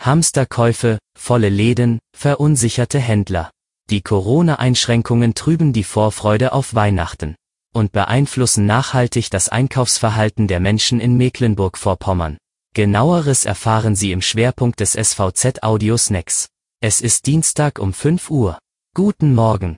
Hamsterkäufe, 0.00 0.98
volle 1.14 1.50
Läden, 1.50 1.98
verunsicherte 2.16 2.98
Händler. 2.98 3.50
Die 3.90 4.00
Corona-Einschränkungen 4.00 5.34
trüben 5.34 5.74
die 5.74 5.84
Vorfreude 5.84 6.54
auf 6.54 6.74
Weihnachten 6.74 7.36
und 7.74 7.92
beeinflussen 7.92 8.64
nachhaltig 8.64 9.30
das 9.30 9.50
Einkaufsverhalten 9.50 10.48
der 10.48 10.58
Menschen 10.58 11.00
in 11.00 11.18
Mecklenburg-Vorpommern. 11.18 12.38
Genaueres 12.74 13.44
erfahren 13.44 13.94
Sie 13.94 14.12
im 14.12 14.22
Schwerpunkt 14.22 14.80
des 14.80 14.92
SVZ 14.92 15.62
Audio 15.62 15.98
Snacks. 15.98 16.48
Es 16.80 17.02
ist 17.02 17.26
Dienstag 17.26 17.78
um 17.78 17.92
5 17.92 18.30
Uhr. 18.30 18.58
Guten 18.94 19.34
Morgen. 19.34 19.76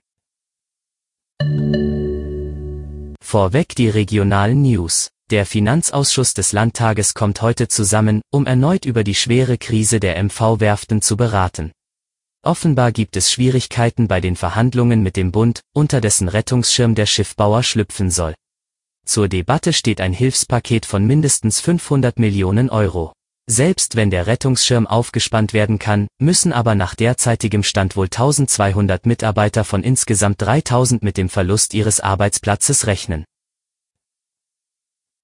Vorweg 3.21 3.75
die 3.75 3.89
regionalen 3.89 4.63
News. 4.63 5.09
Der 5.33 5.47
Finanzausschuss 5.47 6.35
des 6.35 6.53
Landtages 6.53 7.15
kommt 7.15 7.41
heute 7.41 7.67
zusammen, 7.67 8.21
um 8.31 8.45
erneut 8.45 8.85
über 8.85 9.03
die 9.03 9.15
schwere 9.15 9.57
Krise 9.57 9.99
der 9.99 10.23
MV-Werften 10.23 11.01
zu 11.01 11.17
beraten. 11.17 11.73
Offenbar 12.43 12.93
gibt 12.93 13.17
es 13.17 13.33
Schwierigkeiten 13.33 14.09
bei 14.09 14.21
den 14.21 14.37
Verhandlungen 14.37 15.03
mit 15.03 15.17
dem 15.17 15.33
Bund, 15.33 15.63
unter 15.73 16.03
dessen 16.03 16.29
Rettungsschirm 16.29 16.95
der 16.95 17.07
Schiffbauer 17.07 17.63
schlüpfen 17.63 18.11
soll. 18.11 18.35
Zur 19.07 19.29
Debatte 19.29 19.73
steht 19.73 20.03
ein 20.03 20.13
Hilfspaket 20.13 20.85
von 20.85 21.07
mindestens 21.07 21.61
500 21.61 22.19
Millionen 22.19 22.69
Euro. 22.69 23.15
Selbst 23.49 23.97
wenn 23.97 24.11
der 24.11 24.27
Rettungsschirm 24.27 24.87
aufgespannt 24.87 25.55
werden 25.55 25.79
kann, 25.79 26.09
müssen 26.19 26.53
aber 26.53 26.75
nach 26.75 26.95
derzeitigem 26.95 27.63
Stand 27.63 27.97
wohl 27.97 28.09
1200 28.09 29.07
Mitarbeiter 29.07 29.65
von 29.65 29.83
insgesamt 29.83 30.43
3000 30.43 31.03
mit 31.03 31.17
dem 31.17 31.31
Verlust 31.31 31.73
ihres 31.73 32.01
Arbeitsplatzes 32.01 32.87
rechnen. 32.87 33.25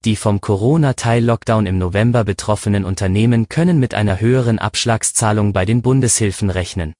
Die 0.04 0.14
vom 0.14 0.40
Corona-Teil-Lockdown 0.40 1.66
im 1.66 1.78
November 1.78 2.22
betroffenen 2.22 2.84
Unternehmen 2.84 3.48
können 3.48 3.80
mit 3.80 3.94
einer 3.94 4.20
höheren 4.20 4.60
Abschlagszahlung 4.60 5.52
bei 5.52 5.64
den 5.64 5.82
Bundeshilfen 5.82 6.50
rechnen. 6.50 6.94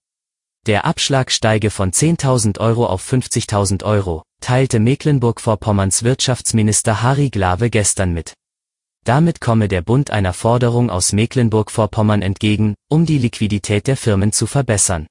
Der 0.67 0.85
Abschlag 0.85 1.31
steige 1.31 1.71
von 1.71 1.93
10.000 1.93 2.59
Euro 2.59 2.87
auf 2.87 3.09
50.000 3.11 3.85
Euro, 3.85 4.25
teilte 4.41 4.81
Mecklenburg-Vorpommerns 4.81 6.03
Wirtschaftsminister 6.03 7.03
Harry 7.03 7.31
Glawe 7.31 7.71
gestern 7.71 8.13
mit. 8.13 8.35
Damit 9.05 9.41
komme 9.41 9.69
der 9.69 9.81
Bund 9.81 10.11
einer 10.11 10.33
Forderung 10.33 10.91
aus 10.91 11.13
Mecklenburg-Vorpommern 11.13 12.21
entgegen, 12.21 12.75
um 12.91 13.07
die 13.07 13.19
Liquidität 13.19 13.87
der 13.87 13.97
Firmen 13.97 14.33
zu 14.33 14.47
verbessern. 14.47 15.07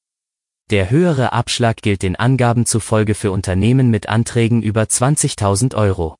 Der 0.69 0.89
höhere 0.89 1.31
Abschlag 1.31 1.77
gilt 1.77 2.03
den 2.03 2.17
Angaben 2.17 2.65
zufolge 2.65 3.15
für 3.15 3.31
Unternehmen 3.31 3.89
mit 3.89 4.09
Anträgen 4.09 4.61
über 4.61 4.83
20.000 4.83 5.73
Euro. 5.75 6.17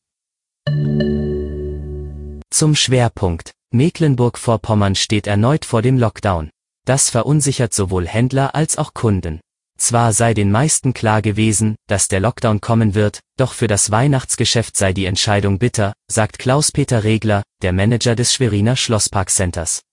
Zum 2.58 2.74
Schwerpunkt. 2.74 3.52
Mecklenburg-Vorpommern 3.72 4.96
steht 4.96 5.28
erneut 5.28 5.64
vor 5.64 5.84
dem 5.84 5.96
Lockdown. 5.96 6.50
Das 6.86 7.12
verunsichert 7.12 7.72
sowohl 7.72 8.08
Händler 8.08 8.56
als 8.56 8.80
auch 8.80 8.96
Kunden. 8.96 9.42
Zwar 9.78 10.12
sei 10.12 10.34
den 10.34 10.50
meisten 10.50 10.96
klar 10.96 11.22
gewesen, 11.22 11.76
dass 11.86 12.08
der 12.08 12.20
Lockdown 12.20 12.60
kommen 12.60 12.96
wird, 12.96 13.20
doch 13.38 13.54
für 13.54 13.68
das 13.68 13.92
Weihnachtsgeschäft 13.92 14.76
sei 14.76 14.92
die 14.92 15.06
Entscheidung 15.06 15.60
bitter, 15.60 15.94
sagt 16.08 16.40
Klaus-Peter 16.40 17.04
Regler, 17.04 17.44
der 17.62 17.74
Manager 17.74 18.16
des 18.16 18.34
Schweriner 18.34 18.76
Schlossparkcenters. 18.76 19.84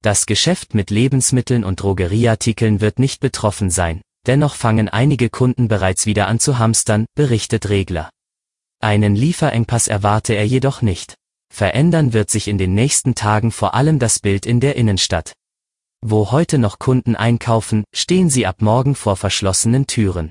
Das 0.00 0.24
Geschäft 0.24 0.74
mit 0.74 0.88
Lebensmitteln 0.88 1.62
und 1.62 1.82
Drogerieartikeln 1.82 2.80
wird 2.80 2.98
nicht 2.98 3.20
betroffen 3.20 3.68
sein, 3.68 4.00
dennoch 4.26 4.54
fangen 4.54 4.88
einige 4.88 5.28
Kunden 5.28 5.68
bereits 5.68 6.06
wieder 6.06 6.26
an 6.26 6.40
zu 6.40 6.58
hamstern, 6.58 7.04
berichtet 7.14 7.68
Regler. 7.68 8.08
Einen 8.80 9.14
Lieferengpass 9.14 9.88
erwarte 9.88 10.32
er 10.32 10.46
jedoch 10.46 10.80
nicht. 10.80 11.17
Verändern 11.52 12.12
wird 12.12 12.30
sich 12.30 12.48
in 12.48 12.58
den 12.58 12.74
nächsten 12.74 13.14
Tagen 13.14 13.50
vor 13.52 13.74
allem 13.74 13.98
das 13.98 14.18
Bild 14.18 14.46
in 14.46 14.60
der 14.60 14.76
Innenstadt. 14.76 15.32
Wo 16.00 16.30
heute 16.30 16.58
noch 16.58 16.78
Kunden 16.78 17.16
einkaufen, 17.16 17.84
stehen 17.94 18.30
sie 18.30 18.46
ab 18.46 18.62
morgen 18.62 18.94
vor 18.94 19.16
verschlossenen 19.16 19.86
Türen. 19.86 20.30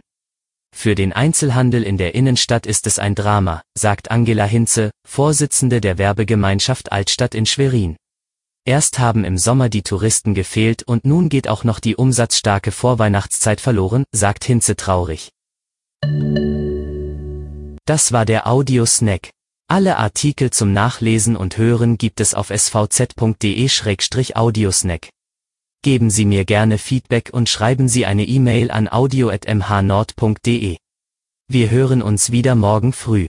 Für 0.73 0.95
den 0.95 1.11
Einzelhandel 1.11 1.83
in 1.83 1.97
der 1.97 2.15
Innenstadt 2.15 2.65
ist 2.65 2.87
es 2.87 2.99
ein 2.99 3.15
Drama, 3.15 3.61
sagt 3.77 4.11
Angela 4.11 4.45
Hinze, 4.45 4.91
Vorsitzende 5.07 5.81
der 5.81 5.97
Werbegemeinschaft 5.97 6.91
Altstadt 6.91 7.35
in 7.35 7.45
Schwerin. 7.45 7.97
Erst 8.65 8.99
haben 8.99 9.23
im 9.23 9.37
Sommer 9.37 9.69
die 9.69 9.81
Touristen 9.81 10.33
gefehlt 10.33 10.83
und 10.83 11.05
nun 11.05 11.29
geht 11.29 11.47
auch 11.47 11.63
noch 11.63 11.79
die 11.79 11.95
umsatzstarke 11.95 12.71
Vorweihnachtszeit 12.71 13.61
verloren, 13.61 14.03
sagt 14.11 14.43
Hinze 14.43 14.75
traurig. 14.75 15.29
Das 17.85 18.11
war 18.11 18.25
der 18.25 18.47
Audio-Snack. 18.47 19.29
Alle 19.69 19.97
Artikel 19.97 20.49
zum 20.49 20.71
Nachlesen 20.71 21.35
und 21.35 21.57
Hören 21.57 21.97
gibt 21.97 22.21
es 22.21 22.33
auf 22.33 22.51
svz.de-audiosnack. 22.51 25.09
Geben 25.83 26.09
Sie 26.09 26.23
mir 26.23 26.45
gerne 26.45 26.77
Feedback 26.77 27.31
und 27.33 27.49
schreiben 27.49 27.89
Sie 27.89 28.05
eine 28.05 28.25
E-Mail 28.25 28.71
an 28.71 28.87
audio.mhnord.de. 28.89 30.77
Wir 31.49 31.69
hören 31.69 32.01
uns 32.01 32.31
wieder 32.31 32.55
morgen 32.55 32.93
früh. 32.93 33.27